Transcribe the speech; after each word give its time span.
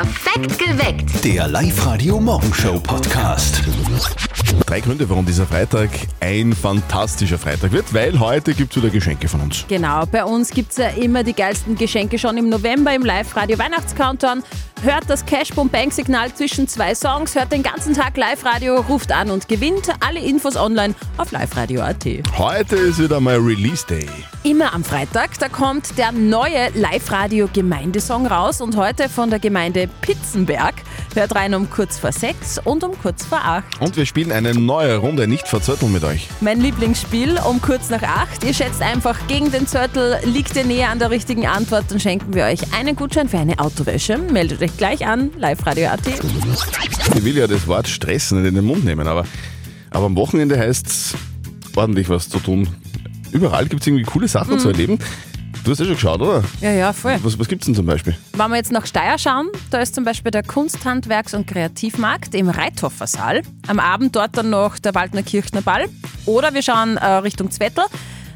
Perfekt 0.00 0.29
geweckt. 0.42 1.24
Der 1.24 1.48
Live-Radio-Morgenshow-Podcast. 1.48 3.62
Drei 4.66 4.80
Gründe, 4.80 5.08
warum 5.08 5.24
dieser 5.26 5.46
Freitag 5.46 5.90
ein 6.20 6.52
fantastischer 6.52 7.38
Freitag 7.38 7.72
wird, 7.72 7.92
weil 7.92 8.18
heute 8.18 8.54
gibt 8.54 8.74
es 8.74 8.82
wieder 8.82 8.90
Geschenke 8.92 9.28
von 9.28 9.42
uns. 9.42 9.64
Genau, 9.68 10.06
bei 10.06 10.24
uns 10.24 10.50
gibt 10.50 10.70
es 10.72 10.78
ja 10.78 10.88
immer 10.88 11.22
die 11.24 11.34
geilsten 11.34 11.76
Geschenke 11.76 12.18
schon 12.18 12.38
im 12.38 12.48
November 12.48 12.94
im 12.94 13.04
Live-Radio 13.04 13.58
Weihnachtscountdown. 13.58 14.42
Hört 14.82 15.04
das 15.08 15.26
Cash 15.26 15.50
Boom 15.50 15.68
Bank 15.68 15.92
Signal 15.92 16.32
zwischen 16.32 16.66
zwei 16.66 16.94
Songs, 16.94 17.34
hört 17.34 17.52
den 17.52 17.62
ganzen 17.62 17.92
Tag 17.92 18.16
Live-Radio, 18.16 18.80
ruft 18.80 19.12
an 19.12 19.30
und 19.30 19.46
gewinnt. 19.46 19.90
Alle 20.00 20.20
Infos 20.20 20.56
online 20.56 20.94
auf 21.18 21.32
liveradio.at. 21.32 22.06
Heute 22.38 22.76
ist 22.76 22.98
wieder 22.98 23.20
mal 23.20 23.36
Release 23.36 23.84
Day. 23.86 24.08
Immer 24.42 24.72
am 24.72 24.82
Freitag, 24.82 25.38
da 25.38 25.50
kommt 25.50 25.98
der 25.98 26.12
neue 26.12 26.70
Live-Radio-Gemeindesong 26.74 28.26
raus 28.26 28.62
und 28.62 28.74
heute 28.76 29.10
von 29.10 29.28
der 29.28 29.38
Gemeinde 29.38 29.90
Pitzenberg. 30.30 30.74
Hört 31.14 31.34
rein 31.34 31.54
um 31.54 31.68
kurz 31.68 31.98
vor 31.98 32.12
sechs 32.12 32.58
und 32.62 32.84
um 32.84 32.92
kurz 33.00 33.24
vor 33.24 33.38
acht. 33.38 33.80
Und 33.80 33.96
wir 33.96 34.06
spielen 34.06 34.30
eine 34.30 34.54
neue 34.54 34.96
Runde 34.96 35.26
nicht 35.26 35.48
verzötteln 35.48 35.92
mit 35.92 36.04
euch. 36.04 36.28
Mein 36.40 36.60
Lieblingsspiel 36.60 37.38
um 37.48 37.60
kurz 37.60 37.90
nach 37.90 38.02
acht. 38.02 38.44
Ihr 38.44 38.54
schätzt 38.54 38.80
einfach 38.80 39.26
gegen 39.26 39.50
den 39.50 39.66
Zörtel, 39.66 40.18
liegt 40.24 40.54
ihr 40.56 40.64
näher 40.64 40.90
an 40.90 40.98
der 40.98 41.10
richtigen 41.10 41.46
Antwort, 41.46 41.86
dann 41.88 41.98
schenken 41.98 42.34
wir 42.34 42.44
euch 42.44 42.72
einen 42.72 42.94
Gutschein 42.94 43.28
für 43.28 43.38
eine 43.38 43.58
Autowäsche. 43.58 44.18
Meldet 44.18 44.62
euch 44.62 44.76
gleich 44.76 45.04
an, 45.06 45.30
liveradio.at. 45.36 46.06
Ich 46.06 47.24
will 47.24 47.36
ja 47.36 47.46
das 47.46 47.66
Wort 47.66 47.88
Stress 47.88 48.30
nicht 48.30 48.46
in 48.46 48.54
den 48.54 48.64
Mund 48.64 48.84
nehmen, 48.84 49.06
aber, 49.06 49.24
aber 49.90 50.06
am 50.06 50.16
Wochenende 50.16 50.58
heißt 50.58 50.86
es 50.86 51.14
ordentlich 51.74 52.08
was 52.08 52.28
zu 52.28 52.38
tun. 52.38 52.68
Überall 53.32 53.66
gibt 53.66 53.82
es 53.82 53.86
irgendwie 53.86 54.04
coole 54.04 54.28
Sachen 54.28 54.58
zu 54.58 54.68
erleben. 54.68 54.98
Du 55.70 55.74
hast 55.74 55.78
ja 55.78 55.86
schon 55.86 55.94
geschaut, 55.94 56.20
oder? 56.20 56.42
Ja, 56.60 56.72
ja, 56.72 56.92
voll. 56.92 57.16
Was, 57.22 57.38
was 57.38 57.46
gibt 57.46 57.62
es 57.62 57.66
denn 57.66 57.76
zum 57.76 57.86
Beispiel? 57.86 58.16
Wenn 58.32 58.50
wir 58.50 58.56
jetzt 58.56 58.72
nach 58.72 58.86
Steyr 58.86 59.18
schauen, 59.18 59.50
da 59.70 59.78
ist 59.78 59.94
zum 59.94 60.02
Beispiel 60.02 60.32
der 60.32 60.42
Kunsthandwerks- 60.42 61.32
und 61.32 61.46
Kreativmarkt 61.46 62.34
im 62.34 62.48
Reithoffer 62.48 63.06
Saal. 63.06 63.42
Am 63.68 63.78
Abend 63.78 64.16
dort 64.16 64.36
dann 64.36 64.50
noch 64.50 64.80
der 64.80 64.96
Waldner 64.96 65.22
Kirchner 65.22 65.62
Ball. 65.62 65.84
Oder 66.26 66.54
wir 66.54 66.62
schauen 66.62 66.96
äh, 66.96 67.06
Richtung 67.06 67.52
Zwettl. 67.52 67.82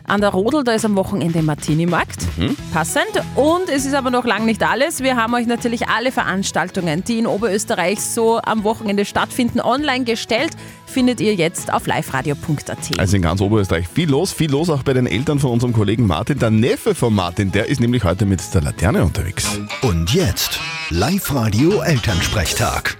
An 0.06 0.20
der 0.20 0.28
Rodel, 0.30 0.64
da 0.64 0.72
ist 0.72 0.84
am 0.84 0.96
Wochenende 0.96 1.40
Martini-Markt. 1.42 2.26
Passend. 2.74 3.08
Und 3.36 3.70
es 3.70 3.86
ist 3.86 3.94
aber 3.94 4.10
noch 4.10 4.26
lang 4.26 4.44
nicht 4.44 4.62
alles. 4.62 5.02
Wir 5.02 5.16
haben 5.16 5.32
euch 5.32 5.46
natürlich 5.46 5.88
alle 5.88 6.12
Veranstaltungen, 6.12 7.02
die 7.04 7.20
in 7.20 7.26
Oberösterreich 7.26 8.02
so 8.02 8.38
am 8.42 8.64
Wochenende 8.64 9.06
stattfinden, 9.06 9.62
online 9.62 10.04
gestellt. 10.04 10.50
Findet 10.84 11.22
ihr 11.22 11.34
jetzt 11.34 11.72
auf 11.72 11.86
liveradio.at. 11.86 12.98
Also 12.98 13.16
in 13.16 13.22
ganz 13.22 13.40
Oberösterreich 13.40 13.88
viel 13.88 14.10
los, 14.10 14.30
viel 14.30 14.50
los 14.50 14.68
auch 14.68 14.82
bei 14.82 14.92
den 14.92 15.06
Eltern 15.06 15.38
von 15.38 15.52
unserem 15.52 15.72
Kollegen 15.72 16.06
Martin. 16.06 16.38
Der 16.38 16.50
Neffe 16.50 16.94
von 16.94 17.14
Martin, 17.14 17.50
der 17.50 17.70
ist 17.70 17.80
nämlich 17.80 18.04
heute 18.04 18.26
mit 18.26 18.42
der 18.52 18.60
Laterne 18.60 19.04
unterwegs. 19.04 19.58
Und 19.80 20.12
jetzt 20.12 20.60
Live-Radio-Elternsprechtag. 20.90 22.98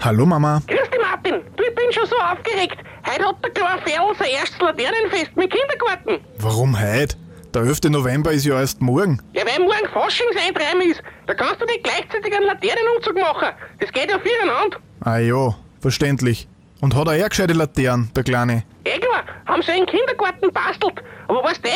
Hallo 0.00 0.26
Mama. 0.26 0.60
Grüß 0.66 0.90
dich, 0.90 1.00
Martin. 1.00 1.40
Du, 1.56 1.62
ich 1.64 1.74
bin 1.74 1.90
schon 1.90 2.04
so 2.06 2.16
aufgeregt. 2.16 2.76
Heute 3.06 3.24
hat 3.24 3.36
der 3.44 3.50
kleine 3.52 3.82
Ferl 3.82 4.16
sein 4.18 4.28
erstes 4.30 4.58
Laternenfest 4.60 5.36
mit 5.36 5.52
Kindergarten. 5.52 6.24
Warum 6.38 6.76
heute? 6.80 7.16
Der 7.54 7.62
11. 7.62 7.82
November 7.90 8.32
ist 8.32 8.44
ja 8.44 8.58
erst 8.58 8.82
morgen. 8.82 9.22
Ja, 9.32 9.44
weil 9.46 9.64
morgen 9.64 9.88
Faschingseintreiben 9.92 10.90
ist. 10.90 11.00
Da 11.26 11.34
kannst 11.34 11.60
du 11.60 11.66
nicht 11.66 11.84
gleichzeitig 11.84 12.34
einen 12.34 12.46
Laternenumzug 12.46 13.14
machen. 13.14 13.48
Das 13.78 13.92
geht 13.92 14.10
ja 14.10 14.18
viereinander. 14.18 14.78
Ah 15.00 15.18
ja, 15.18 15.54
verständlich. 15.80 16.48
Und 16.80 16.96
hat 16.96 17.06
er 17.06 17.14
eher 17.14 17.28
gescheite 17.28 17.52
Laternen, 17.52 18.10
der 18.16 18.24
Kleine? 18.24 18.64
Eh 18.84 18.98
klar, 18.98 19.22
haben 19.46 19.62
sie 19.62 19.78
im 19.78 19.86
Kindergarten 19.86 20.52
bastelt. 20.52 21.00
Aber 21.28 21.44
weißt 21.44 21.64
du, 21.64 21.68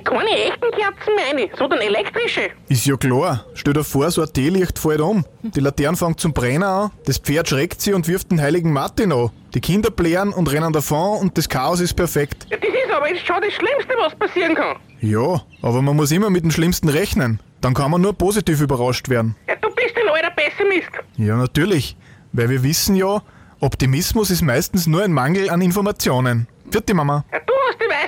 tun 0.00 0.18
keine 0.18 0.30
echten 0.30 0.70
Kerzen 0.72 1.12
rein, 1.18 1.50
sondern 1.58 1.80
elektrische. 1.80 2.50
Ist 2.68 2.86
ja 2.86 2.96
klar. 2.96 3.44
Stell 3.54 3.72
dir 3.72 3.84
vor, 3.84 4.10
so 4.10 4.22
ein 4.22 4.32
Teelicht 4.32 4.78
fällt 4.78 5.00
um. 5.00 5.24
Die 5.42 5.60
Laterne 5.60 5.96
fängt 5.96 6.20
zum 6.20 6.32
Brennen 6.32 6.62
an, 6.62 6.90
das 7.04 7.18
Pferd 7.18 7.48
schreckt 7.48 7.80
sie 7.80 7.92
und 7.92 8.08
wirft 8.08 8.30
den 8.30 8.40
heiligen 8.40 8.72
Martin 8.72 9.12
an. 9.12 9.30
Die 9.54 9.60
Kinder 9.60 9.90
blären 9.90 10.32
und 10.32 10.50
rennen 10.50 10.72
davon 10.72 11.18
und 11.20 11.36
das 11.36 11.48
Chaos 11.48 11.80
ist 11.80 11.94
perfekt. 11.94 12.46
Ja, 12.50 12.56
das 12.56 12.68
ist 12.68 12.92
aber 12.94 13.08
jetzt 13.08 13.26
schon 13.26 13.40
das 13.40 13.52
Schlimmste, 13.52 13.94
was 13.98 14.14
passieren 14.14 14.54
kann. 14.54 14.76
Ja, 15.00 15.42
aber 15.62 15.82
man 15.82 15.96
muss 15.96 16.10
immer 16.12 16.30
mit 16.30 16.44
dem 16.44 16.50
Schlimmsten 16.50 16.88
rechnen. 16.88 17.40
Dann 17.60 17.74
kann 17.74 17.90
man 17.90 18.00
nur 18.00 18.12
positiv 18.12 18.60
überrascht 18.60 19.08
werden. 19.08 19.36
Ja, 19.46 19.54
du 19.56 19.68
bist 19.74 19.94
ein 19.96 20.08
alter 20.08 20.30
Pessimist. 20.30 20.90
Ja, 21.16 21.36
natürlich. 21.36 21.96
Weil 22.32 22.48
wir 22.48 22.62
wissen 22.62 22.96
ja, 22.96 23.22
Optimismus 23.60 24.30
ist 24.30 24.42
meistens 24.42 24.86
nur 24.86 25.02
ein 25.04 25.12
Mangel 25.12 25.50
an 25.50 25.60
Informationen. 25.60 26.48
Vierte 26.70 26.94
Mama. 26.94 27.24
Ja, 27.30 27.38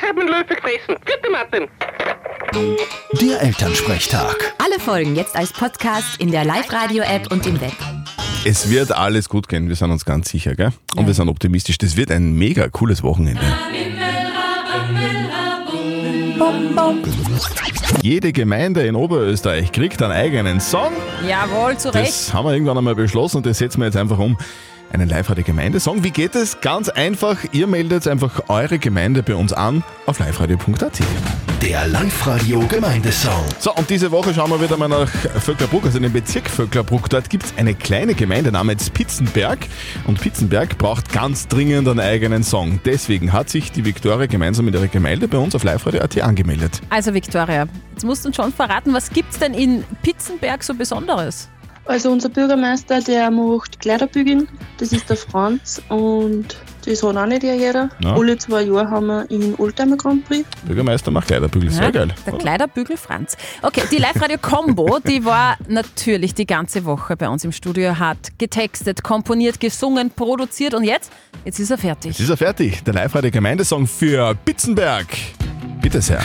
Weisheit 0.04 0.16
mit 0.16 0.28
Löffel 0.28 0.56
gefressen. 0.56 0.96
Vierte 1.04 1.30
Martin. 1.30 1.68
Der 3.20 3.42
Elternsprechtag. 3.42 4.54
Alle 4.58 4.78
Folgen 4.78 5.16
jetzt 5.16 5.36
als 5.36 5.52
Podcast 5.52 6.20
in 6.20 6.30
der 6.30 6.44
Live-Radio-App 6.44 7.32
und 7.32 7.46
im 7.46 7.60
Web. 7.60 7.72
Es 8.44 8.68
wird 8.68 8.92
alles 8.92 9.28
gut 9.28 9.48
gehen, 9.48 9.68
wir 9.68 9.76
sind 9.76 9.90
uns 9.90 10.04
ganz 10.04 10.28
sicher, 10.28 10.54
gell? 10.54 10.72
Und 10.96 11.06
wir 11.06 11.14
sind 11.14 11.28
optimistisch. 11.28 11.78
Das 11.78 11.96
wird 11.96 12.10
ein 12.10 12.34
mega 12.34 12.68
cooles 12.68 13.02
Wochenende. 13.02 13.40
Jede 18.02 18.32
Gemeinde 18.32 18.86
in 18.86 18.96
Oberösterreich 18.96 19.72
kriegt 19.72 20.02
einen 20.02 20.12
eigenen 20.12 20.60
Song. 20.60 20.92
Jawohl, 21.26 21.78
zu 21.78 21.94
Recht. 21.94 22.08
Das 22.08 22.34
haben 22.34 22.46
wir 22.46 22.52
irgendwann 22.52 22.76
einmal 22.76 22.94
beschlossen 22.94 23.38
und 23.38 23.46
das 23.46 23.58
setzen 23.58 23.80
wir 23.80 23.86
jetzt 23.86 23.96
einfach 23.96 24.18
um. 24.18 24.36
Einen 24.94 25.08
live 25.08 25.28
radio 25.28 25.42
Gemeindesong. 25.42 26.04
Wie 26.04 26.12
geht 26.12 26.36
es? 26.36 26.60
Ganz 26.60 26.88
einfach. 26.88 27.38
Ihr 27.50 27.66
meldet 27.66 28.06
einfach 28.06 28.48
eure 28.48 28.78
Gemeinde 28.78 29.24
bei 29.24 29.34
uns 29.34 29.52
an 29.52 29.82
auf 30.06 30.20
liveradio.at. 30.20 31.00
Der 31.60 31.88
Live-Radio-Gemeindesong. 31.88 33.44
So, 33.58 33.74
und 33.74 33.90
diese 33.90 34.12
Woche 34.12 34.32
schauen 34.32 34.50
wir 34.50 34.60
wieder 34.62 34.76
mal 34.76 34.86
nach 34.86 35.08
Vöcklerbruck, 35.08 35.86
also 35.86 35.96
in 35.96 36.04
den 36.04 36.12
Bezirk 36.12 36.48
Vöcklerbruck. 36.48 37.10
Dort 37.10 37.28
gibt 37.28 37.44
es 37.44 37.54
eine 37.56 37.74
kleine 37.74 38.14
Gemeinde 38.14 38.52
namens 38.52 38.88
Pitzenberg. 38.88 39.66
Und 40.06 40.20
Pitzenberg 40.20 40.78
braucht 40.78 41.12
ganz 41.12 41.48
dringend 41.48 41.88
einen 41.88 41.98
eigenen 41.98 42.44
Song. 42.44 42.78
Deswegen 42.84 43.32
hat 43.32 43.50
sich 43.50 43.72
die 43.72 43.84
Viktoria 43.84 44.26
gemeinsam 44.26 44.64
mit 44.64 44.74
ihrer 44.74 44.86
Gemeinde 44.86 45.26
bei 45.26 45.38
uns 45.38 45.56
auf 45.56 45.64
liveradio.at 45.64 46.20
angemeldet. 46.20 46.80
Also 46.90 47.12
Viktoria, 47.14 47.66
jetzt 47.90 48.04
musst 48.04 48.24
du 48.24 48.28
uns 48.28 48.36
schon 48.36 48.52
verraten, 48.52 48.94
was 48.94 49.10
gibt's 49.10 49.40
denn 49.40 49.54
in 49.54 49.82
Pitzenberg 50.04 50.62
so 50.62 50.72
Besonderes? 50.72 51.48
Also 51.86 52.10
unser 52.10 52.30
Bürgermeister, 52.30 53.00
der 53.00 53.30
macht 53.30 53.78
Kleiderbügeln, 53.80 54.48
das 54.78 54.92
ist 54.92 55.08
der 55.10 55.16
Franz 55.16 55.82
und 55.90 56.56
das 56.86 57.02
hat 57.02 57.16
auch 57.16 57.26
nicht 57.26 57.42
jeder. 57.42 57.88
Ja. 58.00 58.14
Alle 58.14 58.36
zwei 58.38 58.62
Jahre 58.62 58.90
haben 58.90 59.06
wir 59.06 59.30
in 59.30 59.54
Oldtimer 59.56 59.96
Grand 59.96 60.24
Prix. 60.26 60.46
Bürgermeister 60.66 61.10
macht 61.10 61.26
Kleiderbügel. 61.28 61.70
Sehr 61.70 61.84
Ja, 61.84 61.90
geil. 61.90 62.14
Der 62.26 62.32
Kleiderbügel 62.34 62.96
Franz. 62.96 63.36
Okay, 63.62 63.82
die 63.90 63.98
Live-Radio-Kombo, 63.98 64.98
die 65.06 65.24
war 65.24 65.56
natürlich 65.68 66.34
die 66.34 66.46
ganze 66.46 66.84
Woche 66.84 67.16
bei 67.16 67.28
uns 67.28 67.44
im 67.44 67.52
Studio, 67.52 67.98
hat 67.98 68.38
getextet, 68.38 69.02
komponiert, 69.02 69.60
gesungen, 69.60 70.10
produziert 70.10 70.74
und 70.74 70.84
jetzt, 70.84 71.12
jetzt 71.44 71.58
ist 71.58 71.70
er 71.70 71.78
fertig. 71.78 72.12
Jetzt 72.12 72.20
ist 72.20 72.30
er 72.30 72.36
fertig. 72.36 72.82
Der 72.84 72.94
live 72.94 73.14
radio 73.14 73.30
Gemeindesong 73.30 73.86
für 73.86 74.34
Pitzenberg. 74.44 75.06
Bitte 75.80 76.00
sehr. 76.00 76.20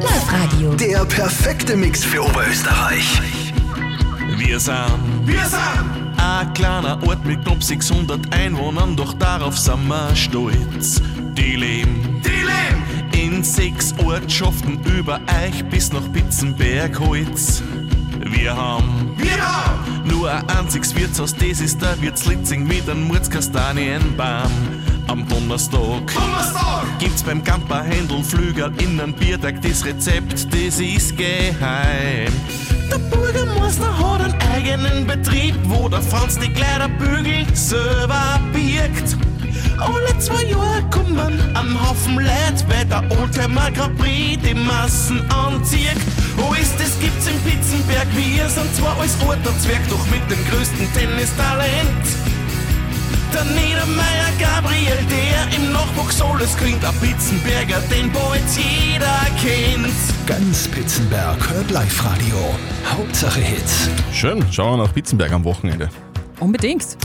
Live-Radio. 0.00 0.74
Der 0.74 1.04
perfekte 1.06 1.76
Mix 1.76 2.04
für 2.04 2.22
Oberösterreich. 2.22 3.20
Wir 4.36 4.60
sind, 4.60 4.76
wir 5.24 5.44
sind 5.46 5.60
ein 6.18 6.52
kleiner 6.52 6.98
Ort 7.06 7.24
mit 7.24 7.42
knapp 7.44 7.62
600 7.62 8.34
Einwohnern, 8.34 8.94
doch 8.94 9.14
darauf 9.14 9.58
sind 9.58 9.88
wir 9.88 10.14
stolz. 10.14 11.00
Die 11.32 11.56
leben, 11.56 12.22
die 12.22 12.28
leben 12.28 13.34
in 13.34 13.42
sechs 13.42 13.94
Ortschaften 13.98 14.78
über 14.84 15.20
Eich 15.26 15.64
bis 15.70 15.92
nach 15.92 16.12
Pitzenberg 16.12 16.98
Holz. 17.00 17.62
Wir 18.20 18.54
haben, 18.54 19.14
wir 19.16 19.38
haben 19.38 20.08
nur 20.08 20.30
ein 20.30 20.48
einziges 20.50 20.94
Wirtshaus, 20.94 21.34
das 21.34 21.60
ist 21.60 21.80
der 21.80 22.00
Wirtslitzing 22.00 22.66
mit 22.66 22.88
einem 22.88 23.04
Murzkastanienbaum. 23.08 24.50
Am 25.08 25.26
Donnerstag, 25.28 26.12
Donnerstag 26.12 26.98
gibt's 26.98 27.22
beim 27.22 27.42
Camperhändel 27.42 28.24
Flügel 28.24 28.72
in 28.82 29.00
einem 29.00 29.12
Biertag 29.12 29.62
das 29.62 29.84
Rezept, 29.84 30.52
das 30.52 30.80
ist 30.80 31.16
geheim. 31.16 32.32
Der 32.90 32.98
Bürgermeister 32.98 33.98
hat 33.98 34.25
eigenen 34.56 35.06
Betrieb, 35.06 35.54
wo 35.64 35.86
der 35.88 36.00
Franz 36.00 36.38
die 36.38 36.50
Kleiderbügel 36.50 37.44
selber 37.52 38.40
birgt. 38.52 39.16
Alle 39.78 40.18
zwei 40.18 40.44
Jahre 40.44 40.82
kommen 40.90 41.18
ein 41.54 41.88
Haufen 41.88 42.14
Leute, 42.14 42.64
weil 42.68 42.86
der 42.86 43.02
Oldtimer 43.18 43.70
Grand 43.72 43.98
Prix 43.98 44.42
die 44.42 44.54
Massen 44.54 45.20
anzieht. 45.30 46.00
Wo 46.36 46.54
ist 46.54 46.74
das 46.80 46.98
gibt's 47.00 47.26
in 47.26 47.38
Pitzenberg? 47.42 48.06
Wir 48.14 48.48
sind 48.48 48.74
zwar 48.74 48.98
als 48.98 49.18
Zwerg, 49.18 49.82
doch 49.90 50.06
mit 50.06 50.22
dem 50.30 50.42
größten 50.48 50.90
Tennistalent. 50.94 52.35
Der 53.36 53.44
Niedermeier 53.44 54.32
Gabriel, 54.38 54.96
der 55.10 55.58
im 55.58 55.70
Nachwuchs 55.70 56.22
alles 56.22 56.56
klingt, 56.56 56.82
ein 56.82 56.94
Pitzenberger, 57.00 57.82
den 57.90 58.10
bald 58.10 58.40
jeder 58.56 59.26
kennt. 59.38 59.92
Ganz 60.26 60.66
Pitzenberg 60.68 61.50
hört 61.50 61.70
Live-Radio. 61.70 62.54
Hauptsache 62.86 63.40
Hits. 63.40 63.90
Schön. 64.10 64.42
Schauen 64.50 64.78
wir 64.78 64.86
nach 64.86 64.94
Pitzenberg 64.94 65.32
am 65.32 65.44
Wochenende. 65.44 65.90
Unbedingt. 66.40 66.96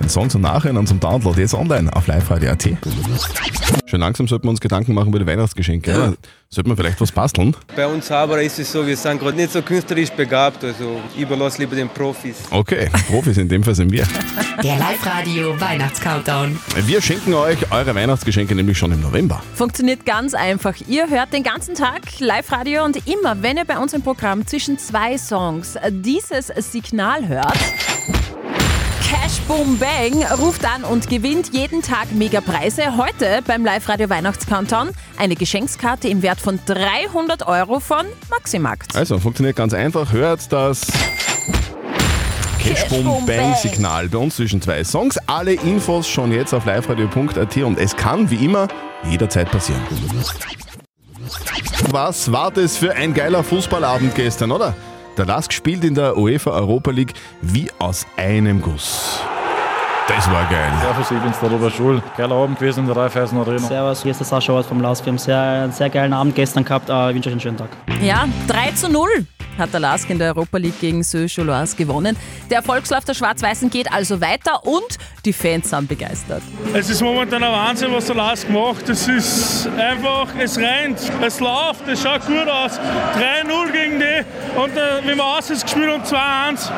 Den 0.00 0.08
Song 0.08 0.30
zum 0.30 0.40
Nachhinein 0.40 0.78
und 0.78 0.86
zum 0.86 0.98
Download 0.98 1.38
jetzt 1.38 1.54
online 1.54 1.94
auf 1.94 2.06
liveradio.at. 2.06 2.68
Schon 3.86 4.00
langsam 4.00 4.26
sollten 4.28 4.46
wir 4.46 4.50
uns 4.50 4.60
Gedanken 4.60 4.94
machen 4.94 5.08
über 5.08 5.18
die 5.18 5.26
Weihnachtsgeschenke. 5.26 5.90
Ja. 5.90 6.12
Sollten 6.48 6.70
wir 6.70 6.76
vielleicht 6.76 7.00
was 7.00 7.12
basteln? 7.12 7.54
Bei 7.76 7.86
uns 7.86 8.06
Zauberer 8.06 8.42
ist 8.42 8.58
es 8.58 8.72
so, 8.72 8.84
wir 8.86 8.96
sind 8.96 9.20
gerade 9.20 9.36
nicht 9.36 9.52
so 9.52 9.62
künstlerisch 9.62 10.10
begabt, 10.10 10.64
also 10.64 11.00
ich 11.14 11.22
überlasse 11.22 11.58
lieber 11.58 11.76
den 11.76 11.88
Profis. 11.88 12.36
Okay, 12.50 12.88
Profis 13.08 13.36
in 13.36 13.48
dem 13.48 13.62
Fall 13.62 13.74
sind 13.74 13.92
wir. 13.92 14.04
Der 14.62 14.76
Live-Radio 14.76 15.60
Weihnachts-Countdown. 15.60 16.58
Wir 16.86 17.00
schenken 17.02 17.34
euch 17.34 17.70
eure 17.70 17.94
Weihnachtsgeschenke 17.94 18.54
nämlich 18.54 18.78
schon 18.78 18.90
im 18.92 19.00
November. 19.00 19.42
Funktioniert 19.54 20.04
ganz 20.06 20.34
einfach. 20.34 20.74
Ihr 20.88 21.08
hört 21.08 21.32
den 21.32 21.42
ganzen 21.42 21.74
Tag 21.74 22.00
Live-Radio 22.18 22.84
und 22.84 23.06
immer, 23.06 23.42
wenn 23.42 23.56
ihr 23.56 23.64
bei 23.64 23.78
uns 23.78 23.92
im 23.92 24.02
Programm 24.02 24.46
zwischen 24.46 24.78
zwei 24.78 25.18
Songs 25.18 25.76
dieses 25.90 26.48
Signal 26.48 27.28
hört, 27.28 27.58
Cash 29.10 29.40
Boom 29.48 29.76
Bang 29.76 30.24
ruft 30.38 30.64
an 30.64 30.84
und 30.84 31.10
gewinnt 31.10 31.52
jeden 31.52 31.82
Tag 31.82 32.12
Megapreise. 32.12 32.96
Heute 32.96 33.40
beim 33.44 33.64
Live-Radio 33.64 34.08
Weihnachts-Countdown 34.08 34.90
eine 35.18 35.34
Geschenkskarte 35.34 36.06
im 36.06 36.22
Wert 36.22 36.40
von 36.40 36.60
300 36.64 37.44
Euro 37.48 37.80
von 37.80 38.06
Maximarkt. 38.30 38.94
Also, 38.94 39.18
funktioniert 39.18 39.56
ganz 39.56 39.74
einfach. 39.74 40.12
Hört 40.12 40.52
das 40.52 40.86
Cash 42.60 42.86
Boom 42.86 43.26
Bang 43.26 43.56
Signal 43.56 44.08
bei 44.08 44.18
uns 44.18 44.36
zwischen 44.36 44.62
zwei 44.62 44.84
Songs. 44.84 45.18
Alle 45.26 45.54
Infos 45.54 46.06
schon 46.06 46.30
jetzt 46.30 46.54
auf 46.54 46.64
liveradio.at 46.64 47.56
und 47.56 47.78
es 47.80 47.96
kann 47.96 48.30
wie 48.30 48.44
immer 48.44 48.68
jederzeit 49.10 49.50
passieren. 49.50 49.82
Was 51.90 52.30
war 52.30 52.52
das 52.52 52.76
für 52.76 52.92
ein 52.92 53.12
geiler 53.12 53.42
Fußballabend 53.42 54.14
gestern, 54.14 54.52
oder? 54.52 54.76
Der 55.20 55.26
LASK 55.26 55.52
spielt 55.52 55.84
in 55.84 55.94
der 55.94 56.16
UEFA 56.16 56.52
Europa 56.52 56.90
League 56.90 57.12
wie 57.42 57.70
aus 57.78 58.06
einem 58.16 58.62
Guss. 58.62 59.20
Das 60.08 60.26
war 60.32 60.48
geil. 60.48 60.72
Servus, 60.80 61.10
ich 61.10 61.18
bin's, 61.18 61.38
der 61.40 61.50
Robert 61.50 61.74
Schul. 61.74 62.02
Geiler 62.16 62.36
Abend 62.36 62.58
gewesen 62.58 62.80
in 62.80 62.86
der 62.86 62.96
Raiffeisen 62.96 63.36
Arena. 63.36 63.58
Servus, 63.58 64.02
hier 64.02 64.12
ist 64.12 64.20
der 64.20 64.26
Sascha 64.26 64.54
Ort 64.54 64.64
vom 64.64 64.80
LASK. 64.80 65.04
Wir 65.04 65.10
haben 65.10 65.18
sehr, 65.18 65.38
einen 65.38 65.72
sehr 65.72 65.90
geilen 65.90 66.14
Abend 66.14 66.34
gestern 66.34 66.64
gehabt. 66.64 66.88
Äh, 66.88 67.10
ich 67.10 67.16
wünsche 67.16 67.28
euch 67.28 67.32
einen 67.34 67.40
schönen 67.42 67.58
Tag. 67.58 67.68
Ja, 68.00 68.26
3 68.48 68.70
zu 68.70 68.88
0 68.88 69.10
hat 69.60 69.72
der 69.72 69.80
LASK 69.80 70.10
in 70.10 70.18
der 70.18 70.34
Europa 70.34 70.58
League 70.58 70.80
gegen 70.80 71.02
Söcholoas 71.04 71.76
gewonnen. 71.76 72.16
Der 72.50 72.58
Erfolgslauf 72.58 73.04
der 73.04 73.14
Schwarz-Weißen 73.14 73.70
geht 73.70 73.92
also 73.92 74.20
weiter 74.20 74.66
und 74.66 74.98
die 75.24 75.32
Fans 75.32 75.70
sind 75.70 75.88
begeistert. 75.88 76.42
Es 76.74 76.90
ist 76.90 77.02
momentan 77.02 77.42
ein 77.44 77.52
Wahnsinn, 77.52 77.92
was 77.92 78.06
der 78.06 78.16
LASK 78.16 78.50
macht. 78.50 78.88
Es 78.88 79.06
ist 79.06 79.68
einfach, 79.78 80.28
es 80.38 80.56
rennt, 80.56 80.98
es 81.22 81.38
läuft, 81.38 81.86
es 81.86 82.02
schaut 82.02 82.26
gut 82.26 82.48
aus. 82.48 82.80
3-0 83.16 83.72
gegen 83.72 84.00
die 84.00 84.58
und 84.58 84.76
äh, 84.76 85.06
wenn 85.06 85.16
wir 85.16 85.24
aus 85.24 85.50
ist 85.50 85.62
gespielt 85.62 85.90
um 85.94 86.02
2-1, 86.02 86.70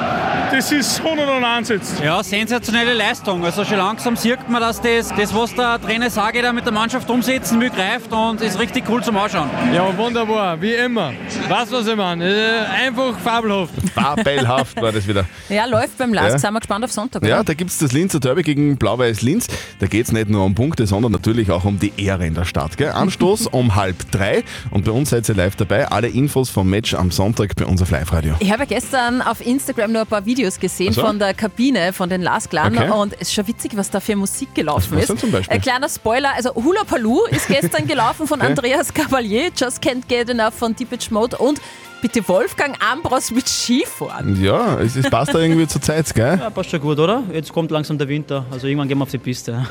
das 0.51 0.73
ist 0.73 1.01
101 1.01 1.69
jetzt. 1.69 2.01
Ja, 2.01 2.23
sensationelle 2.23 2.95
Leistung. 2.95 3.45
Also 3.45 3.65
schon 3.65 3.79
langsam 3.79 4.17
sieht 4.17 4.49
man, 4.49 4.61
dass 4.61 4.81
das, 4.81 5.09
das 5.17 5.35
was 5.35 5.55
der 5.55 5.81
Trainer 5.81 6.11
Sage 6.11 6.43
da 6.43 6.53
mit 6.53 6.65
der 6.65 6.73
Mannschaft 6.73 7.09
umsetzen 7.09 7.61
will, 7.61 7.71
greift 7.71 8.13
und 8.13 8.41
ist 8.41 8.59
richtig 8.59 8.85
cool 8.89 9.03
zum 9.03 9.17
Anschauen. 9.17 9.49
Ja, 9.73 9.97
wunderbar, 9.97 10.61
wie 10.61 10.75
immer. 10.75 11.13
Was, 11.49 11.71
was 11.71 11.87
ich 11.87 11.97
meine. 11.97 12.25
Einfach 12.73 13.19
fabelhaft. 13.19 13.73
Fabelhaft 13.95 14.81
war 14.81 14.93
das 14.93 15.07
wieder. 15.07 15.25
Ja, 15.49 15.67
läuft 15.67 15.99
beim 15.99 16.13
LASK. 16.13 16.33
Ja. 16.33 16.39
Sind 16.39 16.53
wir 16.53 16.61
gespannt 16.61 16.85
auf 16.85 16.93
Sonntag. 16.93 17.25
Ja, 17.25 17.37
oder? 17.37 17.45
da 17.45 17.55
gibt 17.55 17.71
es 17.71 17.79
das 17.79 17.93
Linzer 17.93 18.21
Derby 18.21 18.43
gegen 18.43 18.77
Blau-Weiß 18.77 19.23
Linz. 19.23 19.47
Da 19.79 19.87
geht 19.87 20.07
es 20.07 20.13
nicht 20.13 20.29
nur 20.29 20.45
um 20.45 20.55
Punkte, 20.55 20.87
sondern 20.87 21.13
natürlich 21.13 21.51
auch 21.51 21.65
um 21.65 21.79
die 21.79 21.93
Ehre 21.97 22.27
in 22.27 22.35
der 22.35 22.45
Stadt. 22.45 22.77
Gell? 22.77 22.91
Anstoß 22.91 23.47
um 23.53 23.75
halb 23.75 24.11
drei 24.11 24.45
und 24.71 24.85
bei 24.85 24.91
uns 24.93 25.11
seid 25.11 25.29
ihr 25.29 25.35
live 25.35 25.57
dabei. 25.57 25.89
Alle 25.89 26.09
Infos 26.09 26.51
vom 26.51 26.69
Match 26.69 26.95
am 26.95 27.11
Sonntag 27.11 27.55
bei 27.57 27.67
uns 27.67 27.83
auf 27.83 27.91
Live-Radio. 27.91 28.35
Ich 28.41 28.51
habe 28.51 28.61
ja 28.63 28.67
gestern 28.67 29.23
auf 29.23 29.45
Instagram 29.45 29.93
nur 29.93 30.03
ein 30.03 30.07
paar 30.07 30.25
Videos 30.25 30.59
gesehen 30.59 30.93
so. 30.93 31.03
von 31.03 31.19
der 31.19 31.35
Kabine 31.35 31.93
von 31.93 32.09
den 32.09 32.23
Lasklern 32.23 32.77
Okay. 32.77 32.91
und 32.91 33.13
es 33.15 33.23
ist 33.29 33.35
schon 33.35 33.47
witzig, 33.49 33.77
was 33.77 33.91
da 33.91 34.01
für 34.01 34.17
Musik 34.17 34.55
gelaufen 34.55 34.97
Was 34.97 35.11
ist. 35.11 35.21
zum 35.21 35.31
Beispiel? 35.31 35.55
Ein 35.57 35.61
kleiner 35.61 35.89
Spoiler, 35.89 36.31
also 36.35 36.55
Hula 36.55 36.85
Paloo 36.85 37.25
ist 37.31 37.49
gestern 37.49 37.87
gelaufen 37.87 38.27
von 38.27 38.41
Okay. 38.43 38.51
Andreas 38.51 38.93
Cavalier, 38.93 39.51
Just 39.57 39.83
Can't 39.83 40.07
Get 40.09 40.29
Enough 40.29 40.55
von 40.55 40.75
Deepage 40.75 41.11
Mode 41.11 41.37
und 41.39 41.61
bitte 42.03 42.27
Wolfgang 42.29 42.77
Ambros 42.83 43.31
mit 43.31 43.49
Skifahren. 43.49 44.43
Ja, 44.43 44.79
es, 44.81 44.97
es 44.97 45.09
passt 45.09 45.33
da 45.33 45.39
irgendwie 45.39 45.67
zur 45.67 45.81
Zeit, 45.81 46.13
gell? 46.15 46.39
Ja, 46.39 46.51
passt 46.51 46.71
schon 46.71 46.81
gut, 46.81 46.99
oder? 46.99 47.23
Jetzt 47.33 47.53
kommt 47.53 47.71
langsam 47.71 47.97
der 47.97 48.09
Winter. 48.09 48.45
Also 48.51 48.67
irgendwann 48.67 48.89
gehen 48.89 48.99
wir 48.99 49.05
auf 49.05 49.11
die 49.11 49.19
Piste. 49.19 49.65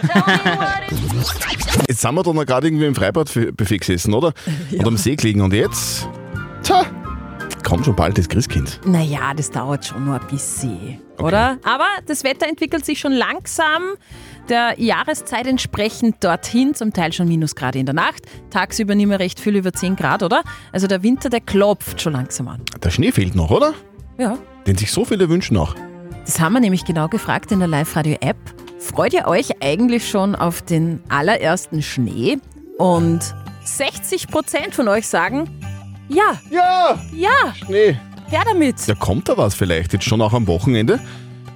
Jetzt 1.87 2.01
sind 2.01 2.15
wir 2.15 2.23
da 2.23 2.33
noch 2.33 2.45
gerade 2.45 2.67
irgendwie 2.67 2.85
im 2.85 2.95
Freibadbuffet 2.95 3.79
gesessen, 3.79 4.13
oder? 4.13 4.33
Und 4.71 4.87
am 4.87 4.97
See 4.97 5.15
gelegen. 5.15 5.41
Und 5.41 5.53
jetzt, 5.53 6.07
tja, 6.63 6.85
kommt 7.71 7.85
schon 7.85 7.95
bald 7.95 8.17
das 8.17 8.27
Christkind. 8.27 8.81
Naja, 8.85 9.33
das 9.33 9.49
dauert 9.49 9.85
schon 9.85 10.03
noch 10.03 10.19
ein 10.19 10.27
bisschen, 10.27 10.99
oder? 11.17 11.57
Aber 11.63 11.85
das 12.05 12.25
Wetter 12.25 12.45
entwickelt 12.45 12.83
sich 12.83 12.99
schon 12.99 13.13
langsam 13.13 13.81
der 14.49 14.77
Jahreszeit 14.77 15.47
entsprechend 15.47 16.21
dorthin, 16.21 16.73
zum 16.73 16.91
Teil 16.91 17.13
schon 17.13 17.29
Minusgrade 17.29 17.79
in 17.79 17.85
der 17.85 17.95
Nacht, 17.95 18.23
tagsüber 18.49 18.93
nicht 18.93 19.07
mehr 19.07 19.19
recht 19.19 19.39
viel 19.39 19.55
über 19.55 19.71
10 19.71 19.95
Grad, 19.95 20.21
oder? 20.21 20.43
Also 20.73 20.87
der 20.87 21.01
Winter, 21.01 21.29
der 21.29 21.39
klopft 21.39 22.01
schon 22.01 22.11
langsam 22.11 22.49
an. 22.49 22.61
Der 22.83 22.89
Schnee 22.89 23.13
fehlt 23.13 23.35
noch, 23.35 23.51
oder? 23.51 23.73
Ja. 24.17 24.37
Den 24.67 24.77
sich 24.77 24.91
so 24.91 25.05
viele 25.05 25.29
wünschen 25.29 25.53
noch. 25.53 25.73
Das 26.25 26.41
haben 26.41 26.51
wir 26.51 26.59
nämlich 26.59 26.83
genau 26.83 27.07
gefragt 27.07 27.53
in 27.53 27.59
der 27.59 27.69
Live-Radio-App. 27.69 28.35
Freut 28.79 29.13
ihr 29.13 29.27
euch 29.27 29.63
eigentlich 29.63 30.09
schon 30.09 30.35
auf 30.35 30.61
den 30.61 31.01
allerersten 31.07 31.81
Schnee? 31.81 32.37
Und 32.77 33.33
60% 33.65 34.73
von 34.73 34.89
euch 34.89 35.07
sagen, 35.07 35.49
ja. 36.13 36.39
Ja! 36.49 36.99
Ja! 37.13 37.53
Schnee. 37.53 37.97
Her 38.27 38.43
damit! 38.45 38.87
Ja, 38.87 38.95
kommt 38.95 39.27
da 39.27 39.37
was 39.37 39.55
vielleicht 39.55 39.93
jetzt 39.93 40.05
schon 40.05 40.21
auch 40.21 40.33
am 40.33 40.47
Wochenende? 40.47 40.99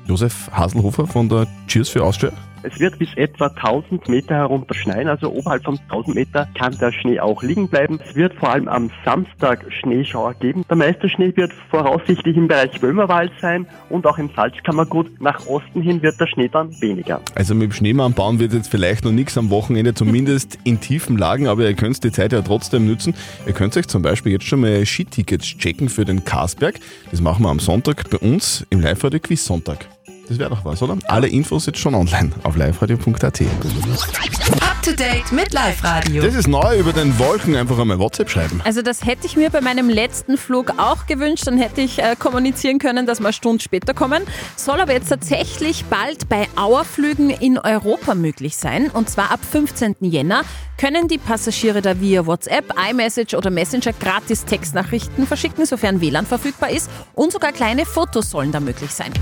Josef 0.06 0.50
Haselhofer 0.52 1.08
von 1.08 1.30
der 1.30 1.48
Cheers 1.68 1.90
für 1.90 2.04
Austria. 2.04 2.32
Es 2.66 2.80
wird 2.80 2.98
bis 2.98 3.10
etwa 3.16 3.48
1000 3.48 4.10
Meter 4.10 4.36
herunter 4.36 4.74
schneien, 4.74 5.08
also 5.08 5.32
oberhalb 5.32 5.64
von 5.64 5.78
1000 5.78 6.16
Meter 6.16 6.48
kann 6.58 6.76
der 6.80 6.92
Schnee 6.92 7.20
auch 7.20 7.44
liegen 7.44 7.68
bleiben. 7.68 8.00
Es 8.04 8.16
wird 8.16 8.34
vor 8.34 8.50
allem 8.52 8.68
am 8.68 8.90
Samstag 9.04 9.66
Schneeschauer 9.70 10.34
geben. 10.36 10.64
Der 10.68 10.76
meiste 10.76 11.08
Schnee 11.08 11.32
wird 11.36 11.54
voraussichtlich 11.70 12.36
im 12.36 12.48
Bereich 12.48 12.80
Böhmerwald 12.82 13.32
sein 13.40 13.68
und 13.90 14.08
auch 14.08 14.18
im 14.18 14.30
Salzkammergut. 14.36 15.22
Nach 15.22 15.46
Osten 15.46 15.82
hin 15.82 16.02
wird 16.02 16.20
der 16.20 16.28
Schnee 16.28 16.50
dann 16.50 16.70
weniger. 16.82 17.22
Also 17.36 17.54
mit 17.54 17.64
dem 17.64 17.72
Schneemann 17.72 18.14
bauen 18.14 18.40
wird 18.40 18.54
jetzt 18.54 18.70
vielleicht 18.70 19.06
noch 19.06 19.12
nichts 19.12 19.38
am 19.38 19.52
Wochenende, 19.52 19.94
zumindest 19.94 20.58
in 20.64 20.80
tiefen 20.80 21.18
Lagen, 21.18 21.48
aber 21.48 21.64
ihr 21.64 21.76
könnt 21.76 22.04
die 22.04 22.12
Zeit 22.12 22.34
ja 22.34 22.42
trotzdem 22.42 22.86
nützen. 22.86 23.14
Ihr 23.46 23.54
könnt 23.54 23.78
euch 23.78 23.88
zum 23.88 24.02
Beispiel 24.02 24.32
jetzt 24.32 24.46
schon 24.46 24.62
mal 24.62 24.84
Skitickets 24.86 25.46
checken 25.46 25.88
für 25.90 26.06
den 26.06 26.26
Karsberg. 26.26 26.80
Das 27.12 27.22
machen 27.22 27.44
wir 27.44 27.50
am 27.50 27.60
Sonntag 27.60 28.10
bei 28.10 28.18
uns 28.18 28.66
im 28.72 28.82
Live-Radio 28.82 29.20
Quiz 29.20 29.46
Sonntag. 29.46 29.88
Das 30.28 30.40
wäre 30.40 30.50
doch 30.50 30.66
was, 30.66 30.82
oder? 30.82 30.98
Alle 31.08 31.28
Infos 31.28 31.66
jetzt 31.68 31.80
schon 31.80 31.94
online 31.94 32.32
auf 32.44 32.56
liveradio.at. 32.56 33.42
Up 33.42 34.82
to 34.82 34.92
date 34.92 35.32
mit 35.32 35.54
Live-Radio. 35.54 36.24
Das 36.24 36.34
ist 36.34 36.48
neu, 36.48 36.80
über 36.80 36.94
den 36.94 37.18
Wolken 37.20 37.56
einfach 37.56 37.78
einmal 37.78 38.00
WhatsApp 38.00 38.30
schreiben. 38.30 38.62
Also 38.64 38.82
das 38.82 39.06
hätte 39.06 39.28
ich 39.28 39.36
mir 39.36 39.50
bei 39.50 39.62
meinem 39.62 39.90
letzten 39.90 40.38
Flug 40.38 40.74
auch 40.78 41.06
gewünscht. 41.06 41.46
Dann 41.46 41.58
hätte 41.58 41.82
ich 41.82 42.00
äh, 42.00 42.16
kommunizieren 42.18 42.80
können, 42.80 43.06
dass 43.06 43.20
wir 43.20 43.28
eine 43.28 43.34
Stunde 43.34 43.64
später 43.64 43.94
kommen. 43.94 44.24
Soll 44.56 44.82
aber 44.82 44.94
jetzt 44.94 45.10
tatsächlich 45.10 45.86
bald 45.86 46.28
bei 46.28 46.48
Auerflügen 46.56 47.30
in 47.30 47.60
Europa 47.60 48.16
möglich 48.16 48.58
sein. 48.58 48.90
Und 48.90 49.10
zwar 49.10 49.32
ab 49.32 49.40
15. 49.50 49.96
Jänner 50.02 50.42
können 50.78 51.08
die 51.08 51.18
Passagiere 51.18 51.82
da 51.82 52.00
via 52.00 52.26
WhatsApp, 52.26 52.74
iMessage 52.90 53.36
oder 53.36 53.50
Messenger 53.50 53.94
gratis 53.94 54.46
Textnachrichten 54.46 55.28
verschicken, 55.28 55.66
sofern 55.66 56.02
WLAN 56.02 56.26
verfügbar 56.26 56.72
ist. 56.72 56.90
Und 57.14 57.32
sogar 57.32 57.52
kleine 57.52 57.86
Fotos 57.86 58.32
sollen 58.32 58.52
da 58.52 58.60
möglich 58.60 58.92
sein. 58.92 59.14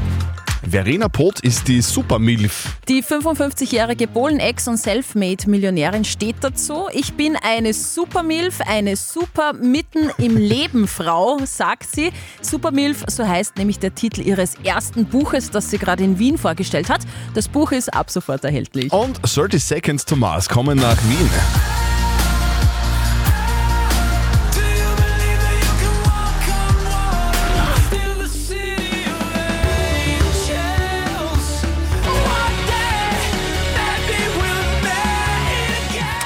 Verena 0.69 1.09
Pot 1.09 1.39
ist 1.41 1.67
die 1.67 1.81
Supermilf. 1.81 2.77
Die 2.87 3.03
55-jährige 3.03 4.07
Polen-Ex- 4.07 4.67
und 4.67 4.77
Selfmade-Millionärin 4.77 6.05
steht 6.05 6.37
dazu. 6.41 6.87
Ich 6.93 7.13
bin 7.13 7.35
eine 7.35 7.73
Supermilf, 7.73 8.61
eine 8.61 8.95
super 8.95 9.53
mitten 9.53 10.09
im 10.17 10.37
Leben 10.43 10.87
Frau, 10.87 11.39
sagt 11.45 11.87
sie. 11.93 12.11
Supermilf, 12.41 13.03
so 13.07 13.27
heißt 13.27 13.57
nämlich 13.57 13.79
der 13.79 13.93
Titel 13.93 14.21
ihres 14.21 14.55
ersten 14.63 15.05
Buches, 15.05 15.51
das 15.51 15.69
sie 15.69 15.77
gerade 15.77 16.03
in 16.03 16.17
Wien 16.17 16.37
vorgestellt 16.37 16.89
hat. 16.89 17.01
Das 17.33 17.47
Buch 17.47 17.71
ist 17.71 17.93
ab 17.93 18.09
sofort 18.09 18.43
erhältlich. 18.43 18.91
Und 18.91 19.19
30 19.23 19.63
Seconds 19.63 20.05
to 20.05 20.15
Mars 20.15 20.47
kommen 20.47 20.77
nach 20.77 20.97
Wien. 21.09 21.82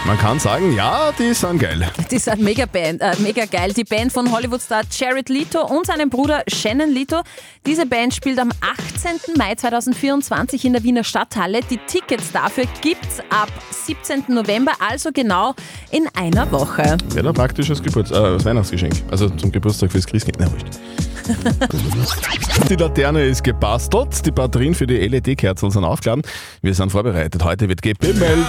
Man 0.07 0.17
kann 0.17 0.39
sagen, 0.39 0.73
ja, 0.73 1.11
die 1.19 1.33
sind 1.33 1.59
geil. 1.59 1.85
Die 2.09 2.17
sind 2.17 2.39
mega, 2.41 2.65
Band, 2.65 3.01
äh, 3.01 3.11
mega 3.19 3.43
geil. 3.43 3.73
Die 3.73 3.83
Band 3.83 4.13
von 4.13 4.31
Hollywood-Star 4.31 4.83
Jared 4.89 5.27
Leto 5.27 5.65
und 5.65 5.85
seinem 5.85 6.09
Bruder 6.09 6.43
Shannon 6.47 6.89
Leto. 6.89 7.23
Diese 7.65 7.85
Band 7.85 8.13
spielt 8.13 8.39
am 8.39 8.53
18. 8.61 9.35
Mai 9.35 9.55
2024 9.55 10.63
in 10.63 10.71
der 10.71 10.83
Wiener 10.83 11.03
Stadthalle. 11.03 11.59
Die 11.69 11.77
Tickets 11.87 12.31
dafür 12.31 12.63
gibt's 12.79 13.19
ab 13.29 13.49
17. 13.69 14.23
November, 14.29 14.71
also 14.79 15.09
genau 15.13 15.53
in 15.91 16.07
einer 16.15 16.49
Woche. 16.53 16.95
Wäre 17.09 17.25
da 17.25 17.33
praktisch 17.33 17.69
als, 17.69 17.83
Geburts 17.83 18.11
äh, 18.11 18.15
als 18.15 18.45
Weihnachtsgeschenk. 18.45 18.93
Also 19.11 19.29
zum 19.31 19.51
Geburtstag 19.51 19.91
fürs 19.91 20.07
Christkind. 20.07 20.37
Na, 20.39 20.49
wurscht. 20.49 20.67
Die 22.69 22.75
Laterne 22.75 23.25
ist 23.25 23.43
gebastelt, 23.43 24.25
die 24.25 24.31
Batterien 24.31 24.73
für 24.73 24.87
die 24.87 24.95
LED-Kerzen 25.05 25.69
sind 25.69 25.83
aufgeladen. 25.83 26.23
Wir 26.61 26.73
sind 26.73 26.93
vorbereitet. 26.93 27.43
Heute 27.43 27.67
wird 27.67 27.81
gebimmelt. 27.81 28.47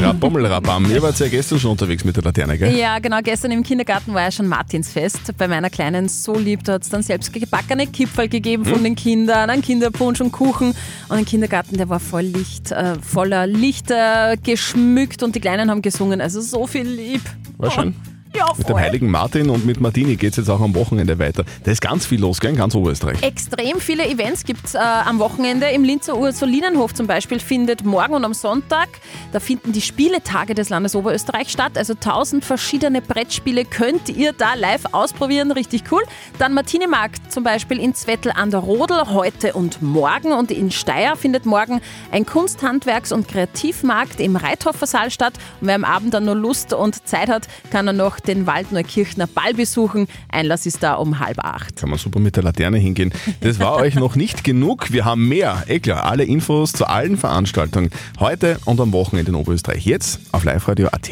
Rabommel, 0.00 0.46
Rabam. 0.46 0.90
Ihr 0.90 1.00
wart 1.02 1.18
ja 1.20 1.28
gestern 1.28 1.60
schon 1.60 1.70
unterwegs 1.72 2.04
mit 2.04 2.16
der 2.16 2.24
Laterne, 2.24 2.58
gell? 2.58 2.76
Ja, 2.76 2.98
genau. 2.98 3.20
Gestern 3.22 3.52
im 3.52 3.62
Kindergarten 3.62 4.12
war 4.14 4.22
ja 4.22 4.30
schon 4.30 4.48
Martinsfest. 4.48 5.36
Bei 5.38 5.46
meiner 5.46 5.70
Kleinen 5.70 6.08
so 6.08 6.34
lieb, 6.36 6.64
da 6.64 6.74
hat 6.74 6.82
es 6.82 6.88
dann 6.88 7.02
selbst 7.02 7.32
gebackene 7.32 7.86
Kipferl 7.86 8.28
gegeben 8.28 8.64
von 8.64 8.76
Hm? 8.76 8.84
den 8.84 8.96
Kindern, 8.96 9.48
einen 9.50 9.62
Kinderpunsch 9.62 10.20
und 10.20 10.32
Kuchen. 10.32 10.70
Und 11.08 11.16
ein 11.16 11.24
Kindergarten, 11.24 11.76
der 11.76 11.88
war 11.88 12.00
voll 12.00 12.22
Licht, 12.24 12.72
äh, 12.72 12.94
voller 13.00 13.46
Lichter 13.46 14.36
geschmückt 14.36 15.22
und 15.22 15.34
die 15.36 15.40
Kleinen 15.40 15.70
haben 15.70 15.82
gesungen. 15.82 16.20
Also 16.20 16.40
so 16.40 16.66
viel 16.66 16.86
lieb. 16.86 17.22
War 17.58 17.70
schön. 17.70 17.94
Ja, 18.34 18.52
Mit 18.56 18.68
dem 18.68 18.78
heiligen 18.78 19.10
Martin 19.10 19.50
und 19.50 19.66
mit 19.66 19.80
Martini 19.80 20.16
geht 20.16 20.30
es 20.30 20.36
jetzt 20.38 20.48
auch 20.48 20.60
am 20.60 20.74
Wochenende 20.74 21.18
weiter. 21.18 21.44
Da 21.64 21.70
ist 21.70 21.80
ganz 21.80 22.06
viel 22.06 22.20
los, 22.20 22.40
gell? 22.40 22.52
in 22.52 22.56
ganz 22.56 22.74
Oberösterreich. 22.74 23.22
Extrem 23.22 23.78
viele 23.78 24.06
Events 24.06 24.44
gibt 24.44 24.66
es 24.66 24.74
äh, 24.74 24.78
am 24.78 25.18
Wochenende. 25.18 25.66
Im 25.66 25.84
Linzer 25.84 26.16
Ursulinenhof 26.16 26.94
zum 26.94 27.06
Beispiel 27.06 27.40
findet 27.40 27.84
morgen 27.84 28.14
und 28.14 28.24
am 28.24 28.32
Sonntag, 28.32 28.88
da 29.32 29.40
finden 29.40 29.72
die 29.72 29.82
Spieletage 29.82 30.54
des 30.54 30.70
Landes 30.70 30.94
Oberösterreich 30.94 31.50
statt. 31.50 31.76
Also 31.76 31.94
tausend 31.94 32.44
verschiedene 32.44 33.02
Brettspiele 33.02 33.64
könnt 33.64 34.08
ihr 34.08 34.32
da 34.32 34.54
live 34.54 34.84
ausprobieren. 34.92 35.50
Richtig 35.52 35.84
cool. 35.90 36.02
Dann 36.38 36.54
Martinemarkt 36.54 37.31
zum 37.32 37.44
Beispiel 37.44 37.80
in 37.80 37.94
Zwettl 37.94 38.30
an 38.30 38.50
der 38.50 38.60
Rodel 38.60 39.08
heute 39.08 39.54
und 39.54 39.82
morgen. 39.82 40.32
Und 40.32 40.50
in 40.50 40.70
Steyr 40.70 41.16
findet 41.16 41.46
morgen 41.46 41.80
ein 42.10 42.26
Kunsthandwerks- 42.26 43.12
und 43.12 43.26
Kreativmarkt 43.26 44.20
im 44.20 44.36
Reithofer 44.36 44.86
Saal 44.86 45.10
statt. 45.10 45.34
Und 45.60 45.68
wer 45.68 45.74
am 45.74 45.84
Abend 45.84 46.14
dann 46.14 46.24
noch 46.24 46.34
Lust 46.34 46.72
und 46.72 47.06
Zeit 47.08 47.28
hat, 47.28 47.48
kann 47.70 47.86
er 47.86 47.92
noch 47.92 48.20
den 48.20 48.46
Waldneukirchner 48.46 49.26
Ball 49.26 49.54
besuchen. 49.54 50.06
Einlass 50.30 50.66
ist 50.66 50.82
da 50.82 50.94
um 50.94 51.18
halb 51.18 51.38
acht. 51.38 51.76
Kann 51.76 51.90
man 51.90 51.98
super 51.98 52.20
mit 52.20 52.36
der 52.36 52.42
Laterne 52.42 52.78
hingehen. 52.78 53.12
Das 53.40 53.58
war 53.58 53.76
euch 53.76 53.94
noch 53.94 54.14
nicht 54.14 54.44
genug. 54.44 54.92
Wir 54.92 55.04
haben 55.04 55.28
mehr. 55.28 55.64
Eh 55.66 55.80
klar, 55.80 56.04
alle 56.04 56.24
Infos 56.24 56.72
zu 56.72 56.86
allen 56.86 57.16
Veranstaltungen 57.16 57.90
heute 58.20 58.58
und 58.66 58.80
am 58.80 58.92
Wochenende 58.92 59.30
in 59.30 59.36
Oberösterreich. 59.36 59.86
Jetzt 59.86 60.20
auf 60.32 60.44
liveradio.at. 60.44 61.10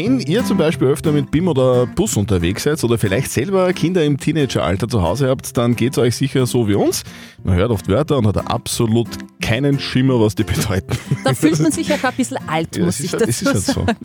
Wenn 0.00 0.20
ihr 0.20 0.44
zum 0.44 0.58
Beispiel 0.58 0.86
öfter 0.86 1.10
mit 1.10 1.32
BIM 1.32 1.48
oder 1.48 1.84
Bus 1.86 2.16
unterwegs 2.16 2.62
seid 2.62 2.84
oder 2.84 2.98
vielleicht 2.98 3.32
selber 3.32 3.72
Kinder 3.72 4.04
im 4.04 4.16
Teenageralter 4.16 4.86
zu 4.86 5.02
Hause 5.02 5.28
habt, 5.28 5.56
dann 5.56 5.74
geht 5.74 5.94
es 5.94 5.98
euch 5.98 6.14
sicher 6.14 6.46
so 6.46 6.68
wie 6.68 6.74
uns. 6.74 7.02
Man 7.42 7.56
hört 7.56 7.72
oft 7.72 7.88
Wörter 7.88 8.16
und 8.18 8.24
hat 8.28 8.36
absolut 8.48 9.08
keinen 9.42 9.80
Schimmer, 9.80 10.20
was 10.20 10.36
die 10.36 10.44
bedeuten. 10.44 10.96
Da 11.24 11.34
fühlt 11.34 11.58
man 11.58 11.72
sich 11.72 11.92
auch 11.92 12.04
ein 12.04 12.14
bisschen 12.16 12.38
alt, 12.48 12.76
Ja, 12.76 12.84
muss 12.84 12.98
das 12.98 13.04
ich 13.06 13.10
dazu 13.10 13.26
ist 13.28 13.46
halt 13.46 13.58
so. 13.58 13.72
sagen. 13.72 13.96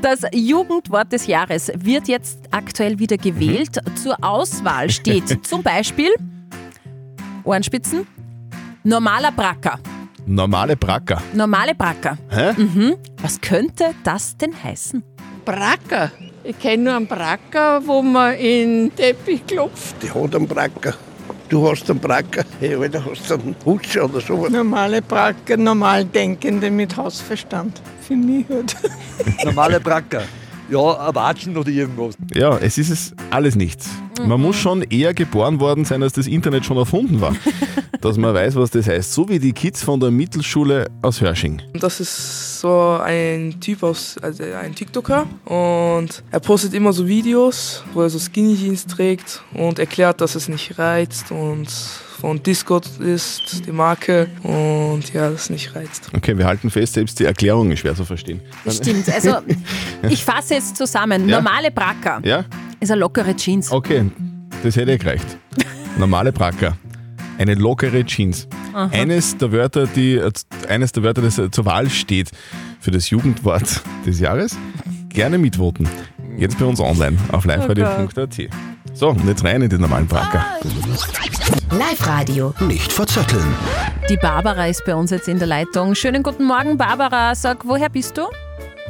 Das 0.00 0.20
Jugendwort 0.32 1.12
des 1.12 1.26
Jahres 1.26 1.70
wird 1.76 2.08
jetzt 2.08 2.38
aktuell 2.50 2.98
wieder 2.98 3.18
gewählt. 3.18 3.78
Zur 4.02 4.16
Auswahl 4.24 4.88
steht 4.88 5.28
zum 5.46 5.62
Beispiel 5.62 6.08
Ohrenspitzen, 7.44 8.06
normaler 8.82 9.30
Bracker. 9.30 9.78
Normale 10.24 10.74
Bracker. 10.74 11.20
Normale 11.34 11.74
Bracker. 11.74 12.16
Mhm. 12.56 12.94
Was 13.20 13.38
könnte 13.42 13.90
das 14.04 14.38
denn 14.38 14.52
heißen? 14.64 15.02
Bracker. 15.44 16.10
Ich 16.42 16.58
kenne 16.58 16.84
nur 16.84 16.94
einen 16.94 17.06
Bracker, 17.06 17.80
wo 17.86 18.02
man 18.02 18.34
in 18.34 18.90
den 18.90 18.96
Teppich 18.96 19.46
klopft. 19.46 19.96
Die 20.02 20.10
hat 20.10 20.34
einen 20.34 20.46
Bracker. 20.46 20.94
Du 21.48 21.68
hast 21.68 21.88
einen 21.90 22.00
Bracker. 22.00 22.44
Hey, 22.58 22.74
Alter, 22.74 23.04
hast 23.04 23.30
du 23.30 23.34
einen 23.34 23.56
Hutscher 23.64 24.04
oder 24.04 24.20
sowas? 24.20 24.50
Normale 24.50 25.02
Bracker, 25.02 25.56
normal 25.56 26.04
Denkende 26.04 26.70
mit 26.70 26.96
Hausverstand. 26.96 27.80
Für 28.00 28.16
mich 28.16 28.46
halt. 28.48 28.76
Normale 29.44 29.80
Bracker. 29.80 30.22
Ja, 30.70 31.08
ein 31.08 31.14
Watschen 31.14 31.56
oder 31.56 31.68
irgendwas. 31.68 32.14
Ja, 32.34 32.56
es 32.58 32.78
ist 32.78 32.90
es 32.90 33.14
alles 33.30 33.54
nichts. 33.54 33.88
Man 34.22 34.40
muss 34.40 34.56
schon 34.56 34.82
eher 34.82 35.14
geboren 35.14 35.60
worden 35.60 35.84
sein, 35.84 36.02
als 36.02 36.12
das 36.12 36.26
Internet 36.26 36.64
schon 36.64 36.76
erfunden 36.76 37.20
war, 37.20 37.34
dass 38.00 38.16
man 38.16 38.34
weiß, 38.34 38.56
was 38.56 38.70
das 38.70 38.86
heißt. 38.86 39.12
So 39.12 39.28
wie 39.28 39.38
die 39.38 39.52
Kids 39.52 39.82
von 39.82 40.00
der 40.00 40.10
Mittelschule 40.10 40.86
aus 41.02 41.20
Hörsching. 41.20 41.62
Das 41.74 42.00
ist 42.00 42.60
so 42.60 42.98
ein 43.02 43.60
Typ 43.60 43.82
aus, 43.82 44.16
also 44.22 44.42
ein 44.42 44.74
TikToker 44.74 45.26
und 45.44 46.22
er 46.30 46.40
postet 46.40 46.74
immer 46.74 46.92
so 46.92 47.06
Videos, 47.06 47.82
wo 47.92 48.02
er 48.02 48.10
so 48.10 48.18
Skinny 48.18 48.56
Jeans 48.56 48.86
trägt 48.86 49.42
und 49.54 49.78
erklärt, 49.78 50.20
dass 50.20 50.34
es 50.34 50.48
nicht 50.48 50.78
reizt 50.78 51.30
und 51.30 51.68
von 52.20 52.42
Discord 52.42 52.88
ist 53.00 53.66
die 53.66 53.72
Marke 53.72 54.28
und 54.42 55.12
ja, 55.12 55.30
das 55.30 55.50
nicht 55.50 55.74
reizt. 55.74 56.08
Okay, 56.16 56.38
wir 56.38 56.46
halten 56.46 56.70
fest, 56.70 56.94
selbst 56.94 57.18
die 57.20 57.24
Erklärung 57.24 57.70
ist 57.70 57.80
schwer 57.80 57.94
zu 57.94 58.04
verstehen. 58.04 58.40
Stimmt. 58.66 59.12
Also, 59.12 59.38
ich 60.08 60.24
fasse 60.24 60.54
jetzt 60.54 60.76
zusammen. 60.76 61.28
Ja. 61.28 61.36
Normale 61.36 61.70
Bracker 61.70 62.20
Ja? 62.24 62.44
Ist 62.84 62.90
eine 62.90 63.00
lockere 63.00 63.34
Jeans. 63.34 63.70
Okay, 63.70 64.10
das 64.62 64.76
hätte 64.76 64.92
ja 64.92 64.96
gereicht. 64.96 65.38
Normale 65.98 66.32
Bracker. 66.32 66.76
Eine 67.38 67.54
lockere 67.54 68.04
Jeans. 68.04 68.46
Aha. 68.72 68.90
Eines 68.92 69.36
der 69.36 69.52
Wörter, 69.52 69.86
die, 69.86 70.20
eines 70.68 70.92
der 70.92 71.02
Wörter, 71.02 71.22
das 71.22 71.40
zur 71.50 71.64
Wahl 71.64 71.90
steht 71.90 72.30
für 72.80 72.90
das 72.90 73.10
Jugendwort 73.10 73.82
des 74.06 74.20
Jahres. 74.20 74.56
Gerne 75.08 75.38
mitvoten. 75.38 75.88
Jetzt 76.36 76.58
bei 76.58 76.64
uns 76.64 76.80
online 76.80 77.16
auf 77.32 77.44
liveradio.at. 77.44 78.48
So, 78.92 79.08
und 79.08 79.26
jetzt 79.26 79.44
rein 79.44 79.62
in 79.62 79.70
den 79.70 79.80
normalen 79.80 80.06
Bracker. 80.06 80.44
Live-Radio. 81.70 82.54
Nicht 82.60 82.92
verzetteln. 82.92 83.44
Die 84.08 84.16
Barbara 84.16 84.66
ist 84.66 84.84
bei 84.84 84.94
uns 84.94 85.10
jetzt 85.10 85.28
in 85.28 85.38
der 85.38 85.48
Leitung. 85.48 85.94
Schönen 85.94 86.22
guten 86.22 86.44
Morgen, 86.44 86.76
Barbara. 86.76 87.34
Sag, 87.34 87.66
woher 87.66 87.88
bist 87.88 88.18
du? 88.18 88.22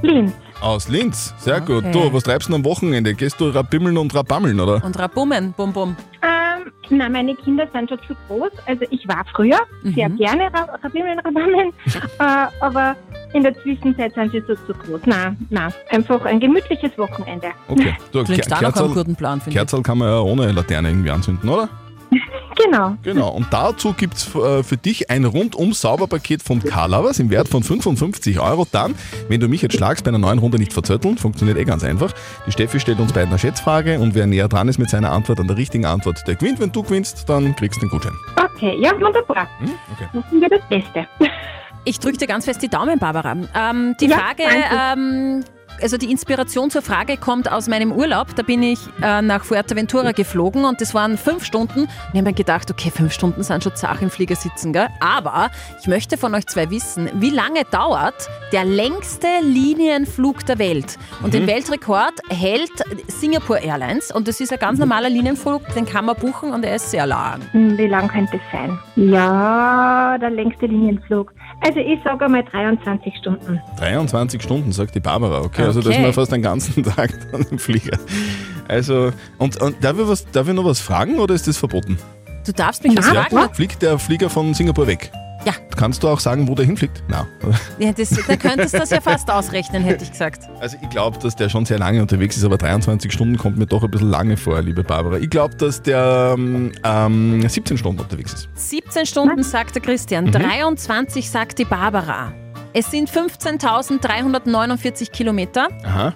Linz. 0.02 0.32
Aus 0.64 0.88
Linz. 0.88 1.34
Sehr 1.38 1.56
Okay. 1.56 1.66
gut. 1.82 1.84
Du, 1.94 2.10
was 2.12 2.22
treibst 2.22 2.48
du 2.48 2.52
denn 2.52 2.60
am 2.62 2.64
Wochenende? 2.64 3.12
Gehst 3.14 3.38
du 3.38 3.50
rabimmeln 3.50 3.98
und 3.98 4.14
rabammeln, 4.14 4.58
oder? 4.58 4.82
Und 4.82 4.98
Rabummen, 4.98 5.52
bum 5.56 5.72
bum. 5.74 5.94
Ähm, 6.22 6.72
na, 6.88 7.08
meine 7.10 7.34
Kinder 7.34 7.66
sind 7.72 7.90
schon 7.90 7.98
zu 8.08 8.14
groß. 8.28 8.50
Also 8.66 8.86
ich 8.90 9.06
war 9.06 9.24
früher 9.34 9.58
sehr 9.82 10.08
Mhm. 10.08 10.16
gerne 10.16 10.44
Ra- 10.54 10.78
Rabimmeln, 10.82 11.18
Rabammeln, 11.18 11.70
äh, 12.18 12.46
aber 12.60 12.96
in 13.34 13.42
der 13.42 13.54
Zwischenzeit 13.62 14.14
sind 14.14 14.32
sie 14.32 14.40
so 14.48 14.54
zu 14.54 14.72
groß. 14.72 15.02
Na, 15.04 15.36
na, 15.50 15.68
einfach 15.90 16.24
ein 16.24 16.40
gemütliches 16.40 16.96
Wochenende. 16.96 17.48
Okay. 17.68 17.94
Du, 18.12 18.24
Klingt 18.24 18.46
Ker- 18.46 18.52
einem 18.56 18.72
Kerzerl- 18.72 18.94
guten 18.94 19.16
Plan, 19.16 19.40
finde 19.42 19.50
ich. 19.50 19.56
Kerzerl 19.56 19.82
kann 19.82 19.98
man 19.98 20.08
ja 20.08 20.20
ohne 20.20 20.50
Laterne 20.52 20.88
irgendwie 20.88 21.10
anzünden, 21.10 21.46
oder? 21.48 21.68
Genau. 22.56 22.96
Genau. 23.02 23.28
Und 23.30 23.46
dazu 23.50 23.92
gibt 23.92 24.14
es 24.14 24.34
äh, 24.34 24.62
für 24.62 24.76
dich 24.76 25.10
ein 25.10 25.24
rundum 25.24 25.72
Sauberpaket 25.72 26.42
von 26.42 26.62
Carlovers 26.62 27.18
im 27.18 27.30
Wert 27.30 27.48
von 27.48 27.62
55 27.62 28.38
Euro. 28.40 28.66
Dann, 28.70 28.94
wenn 29.28 29.40
du 29.40 29.48
mich 29.48 29.62
jetzt 29.62 29.76
schlagst, 29.76 30.04
bei 30.04 30.08
einer 30.10 30.18
neuen 30.18 30.38
Runde 30.38 30.58
nicht 30.58 30.72
verzötteln, 30.72 31.18
funktioniert 31.18 31.58
eh 31.58 31.64
ganz 31.64 31.84
einfach. 31.84 32.12
Die 32.46 32.52
Steffi 32.52 32.80
stellt 32.80 32.98
uns 33.00 33.12
beiden 33.12 33.28
eine 33.30 33.38
Schätzfrage 33.38 33.98
und 33.98 34.14
wer 34.14 34.26
näher 34.26 34.48
dran 34.48 34.68
ist 34.68 34.78
mit 34.78 34.90
seiner 34.90 35.10
Antwort 35.12 35.40
an 35.40 35.48
der 35.48 35.56
richtigen 35.56 35.84
Antwort, 35.86 36.22
der 36.26 36.36
gewinnt. 36.36 36.60
Wenn 36.60 36.72
du 36.72 36.82
gewinnst, 36.82 37.28
dann 37.28 37.54
kriegst 37.56 37.76
du 37.82 37.86
den 37.86 37.90
Gutschein. 37.90 38.14
Okay, 38.54 38.76
ja, 38.80 38.92
wunderbar. 39.00 39.48
Okay. 39.92 40.08
Das 40.12 40.30
sind 40.30 40.40
wir 40.40 40.48
das 40.48 40.60
Beste. 40.68 41.06
Ich 41.84 41.98
drücke 41.98 42.16
dir 42.16 42.26
ganz 42.26 42.46
fest 42.46 42.62
die 42.62 42.68
Daumen, 42.68 42.98
Barbara. 42.98 43.36
Ähm, 43.54 43.94
die 44.00 44.06
Ja, 44.06 44.16
Frage, 44.16 44.44
ähm, 44.44 45.44
also 45.82 45.96
die 45.96 46.10
Inspiration 46.10 46.70
zur 46.70 46.82
Frage 46.82 47.16
kommt 47.16 47.50
aus 47.50 47.68
meinem 47.68 47.92
Urlaub. 47.92 48.34
Da 48.36 48.42
bin 48.42 48.62
ich 48.62 48.78
äh, 49.02 49.20
nach 49.22 49.44
Fuerteventura 49.44 50.12
geflogen 50.12 50.64
und 50.64 50.80
das 50.80 50.94
waren 50.94 51.16
fünf 51.18 51.44
Stunden. 51.44 51.80
Und 51.80 51.88
ich 52.12 52.18
habe 52.18 52.22
mir 52.30 52.32
gedacht, 52.32 52.70
okay, 52.70 52.90
fünf 52.90 53.12
Stunden 53.12 53.42
sind 53.42 53.62
schon 53.64 53.74
zart 53.74 54.00
im 54.02 54.10
Flieger 54.10 54.36
sitzen, 54.36 54.72
gell? 54.72 54.88
Aber 55.00 55.50
ich 55.80 55.86
möchte 55.86 56.16
von 56.16 56.34
euch 56.34 56.46
zwei 56.46 56.70
wissen, 56.70 57.10
wie 57.14 57.30
lange 57.30 57.64
dauert 57.70 58.14
der 58.52 58.64
längste 58.64 59.26
Linienflug 59.42 60.44
der 60.46 60.58
Welt? 60.58 60.98
Und 61.22 61.34
den 61.34 61.42
Mhm. 61.44 61.48
Weltrekord 61.48 62.12
hält 62.30 62.70
Singapore 63.08 63.60
Airlines 63.60 64.10
und 64.12 64.28
das 64.28 64.40
ist 64.40 64.52
ein 64.52 64.58
ganz 64.58 64.78
normaler 64.78 65.08
Linienflug, 65.10 65.62
den 65.74 65.84
kann 65.86 66.04
man 66.06 66.16
buchen 66.16 66.52
und 66.52 66.64
er 66.64 66.76
ist 66.76 66.90
sehr 66.90 67.06
lang. 67.06 67.40
Hm, 67.52 67.76
Wie 67.76 67.86
lang 67.86 68.08
könnte 68.08 68.36
es 68.36 68.42
sein? 68.52 68.78
Ja, 68.96 70.16
der 70.18 70.30
längste 70.30 70.66
Linienflug. 70.66 71.32
Also 71.60 71.78
ich 71.80 71.98
sage 72.02 72.24
einmal 72.26 72.44
23 72.44 73.14
Stunden. 73.16 73.60
23 73.78 74.42
Stunden, 74.42 74.72
sagt 74.72 74.94
die 74.94 75.00
Barbara. 75.00 75.40
Okay, 75.40 75.63
also 75.66 75.80
das 75.80 75.88
Okay. 75.88 75.96
ist 75.98 76.02
mal 76.02 76.12
fast 76.12 76.32
einen 76.32 76.42
ganzen 76.42 76.82
Tag 76.96 77.10
dann 77.32 77.44
im 77.50 77.58
Flieger. 77.58 77.98
Also, 78.68 79.12
und, 79.38 79.60
und 79.60 79.82
darf, 79.84 79.98
ich 79.98 80.08
was, 80.08 80.30
darf 80.30 80.48
ich 80.48 80.54
noch 80.54 80.64
was 80.64 80.80
fragen 80.80 81.18
oder 81.18 81.34
ist 81.34 81.46
das 81.46 81.56
verboten? 81.56 81.98
Du 82.46 82.52
darfst 82.52 82.82
mich 82.84 82.96
was 82.96 83.06
Ja, 83.12 83.24
fragen? 83.24 83.54
fliegt 83.54 83.82
der 83.82 83.98
Flieger 83.98 84.28
von 84.30 84.52
Singapur 84.54 84.86
weg? 84.86 85.10
Ja. 85.46 85.52
Kannst 85.76 86.02
du 86.02 86.08
auch 86.08 86.20
sagen, 86.20 86.48
wo 86.48 86.54
der 86.54 86.64
hinfliegt? 86.64 87.02
Nein. 87.08 87.26
Ja, 87.78 87.92
das, 87.92 88.08
da 88.26 88.34
könntest 88.36 88.72
du 88.72 88.78
das 88.78 88.88
ja 88.88 89.00
fast 89.02 89.30
ausrechnen, 89.30 89.82
hätte 89.82 90.02
ich 90.04 90.10
gesagt. 90.12 90.48
Also 90.58 90.78
ich 90.80 90.88
glaube, 90.88 91.18
dass 91.18 91.36
der 91.36 91.50
schon 91.50 91.66
sehr 91.66 91.78
lange 91.78 92.00
unterwegs 92.00 92.36
ist, 92.38 92.44
aber 92.44 92.56
23 92.56 93.12
Stunden 93.12 93.36
kommt 93.36 93.58
mir 93.58 93.66
doch 93.66 93.82
ein 93.84 93.90
bisschen 93.90 94.08
lange 94.08 94.38
vor, 94.38 94.62
liebe 94.62 94.82
Barbara. 94.82 95.18
Ich 95.18 95.28
glaube, 95.28 95.54
dass 95.56 95.82
der 95.82 96.34
ähm, 96.38 96.72
ähm, 96.82 97.46
17 97.46 97.76
Stunden 97.76 98.00
unterwegs 98.00 98.32
ist. 98.32 98.48
17 98.54 99.04
Stunden 99.04 99.42
sagt 99.42 99.74
der 99.74 99.82
Christian, 99.82 100.24
Mhm. 100.26 100.32
23 100.32 101.30
sagt 101.30 101.58
die 101.58 101.66
Barbara. 101.66 102.32
Es 102.76 102.90
sind 102.90 103.08
15.349 103.08 105.12
Kilometer 105.12 105.68
Aha. 105.84 106.12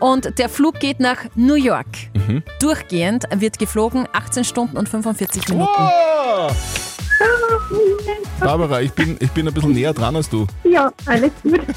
und 0.00 0.38
der 0.38 0.48
Flug 0.48 0.80
geht 0.80 1.00
nach 1.00 1.18
New 1.34 1.54
York. 1.54 1.86
Mhm. 2.14 2.42
Durchgehend 2.60 3.24
wird 3.30 3.58
geflogen 3.58 4.08
18 4.14 4.44
Stunden 4.44 4.78
und 4.78 4.88
45 4.88 5.48
Minuten. 5.48 5.70
Wow. 5.76 6.87
Barbara, 8.40 8.80
ich 8.80 8.92
bin, 8.92 9.16
ich 9.20 9.30
bin 9.30 9.48
ein 9.48 9.54
bisschen 9.54 9.72
näher 9.72 9.92
dran 9.92 10.16
als 10.16 10.28
du. 10.28 10.46
Ja, 10.64 10.92
alles 11.06 11.32
gut. 11.42 11.60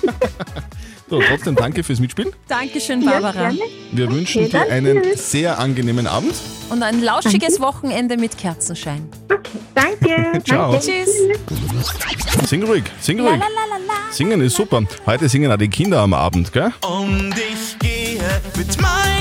So, 1.10 1.20
trotzdem 1.20 1.56
danke 1.56 1.84
fürs 1.84 2.00
Mitspielen. 2.00 2.32
Dankeschön, 2.48 3.04
Barbara. 3.04 3.50
gerne. 3.50 3.60
Wir 3.92 4.10
wünschen 4.10 4.50
dir 4.50 4.62
einen 4.72 5.04
tschüss. 5.04 5.32
sehr 5.32 5.60
angenehmen 5.60 6.08
Abend. 6.08 6.34
Und 6.70 6.82
ein 6.84 7.04
lauschiges 7.04 7.60
Wochenende 7.60 8.16
mit 8.16 8.38
Kerzenschein. 8.38 9.10
Danke. 9.76 10.42
Ciao. 10.46 10.72
Danke. 10.72 10.86
Tschüss. 10.86 12.48
Sing 12.48 12.64
ruhig, 12.64 12.86
sing 13.02 13.20
ruhig. 13.20 13.42
Singen 14.12 14.40
ist 14.40 14.56
super. 14.56 14.84
Heute 15.06 15.28
singen 15.28 15.52
auch 15.52 15.58
die 15.58 15.68
Kinder 15.68 16.00
am 16.00 16.14
Abend, 16.14 16.54
gell? 16.54 16.72
Und 16.82 17.36
ich 17.38 17.78
gehe 17.80 18.22
mit 18.56 18.82
meiner 18.82 19.21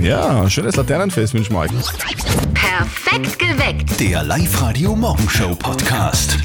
Ja, 0.00 0.48
schönes 0.48 0.76
Laternenfest 0.76 1.34
wünschen 1.34 1.54
wir 1.54 1.60
euch. 1.60 1.70
Perfekt 2.54 3.38
geweckt. 3.38 3.98
Der 4.00 4.22
Live-Radio 4.22 4.94
Morgenshow 4.94 5.54
Podcast. 5.56 6.38